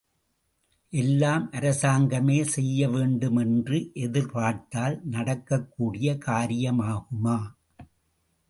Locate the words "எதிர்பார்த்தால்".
3.93-5.01